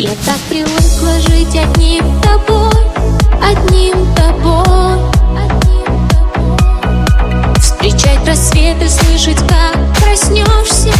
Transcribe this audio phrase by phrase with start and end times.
[0.00, 2.72] Я так привыкла жить одним тобой,
[3.42, 4.98] одним тобой
[7.60, 10.94] Встречать рассветы, слышать, как проснешься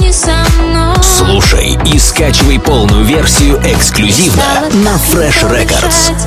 [0.00, 0.32] не со
[0.62, 4.42] мной Слушай и скачивай полную версию эксклюзивно
[4.72, 6.14] на Fresh Records.
[6.16, 6.26] в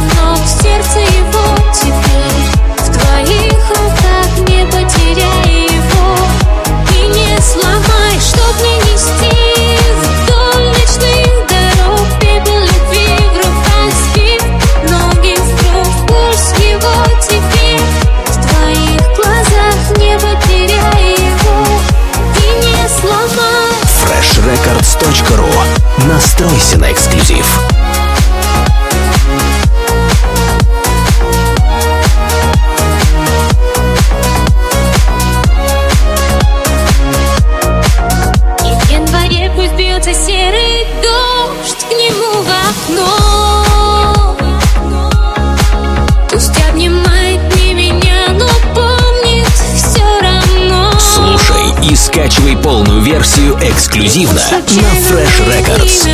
[51.83, 56.07] И скачивай полную версию эксклюзивно на Fresh Records.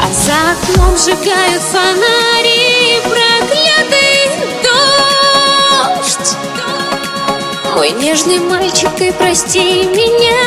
[0.00, 4.30] А сжигают фонари Проклятый
[5.94, 6.36] дождь
[7.74, 10.42] Мой нежный мальчик, ты прости меня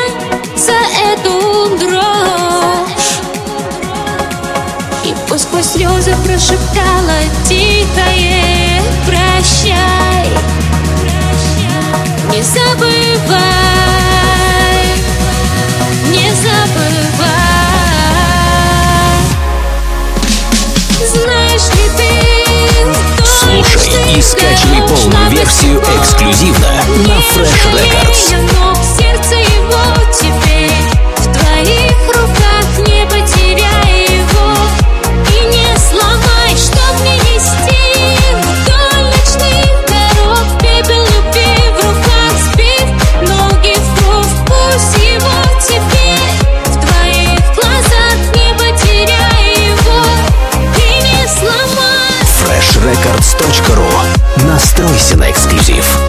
[0.55, 0.77] За
[1.13, 1.40] эту
[5.71, 10.27] слезы прошептала тихое Прощай
[12.29, 13.31] Не забывай
[16.09, 17.21] Не забывай
[21.13, 22.11] Знаешь ли ты
[23.23, 26.70] Слушай и скачивай полную версию эксклюзивно
[55.29, 56.00] эксклюзив.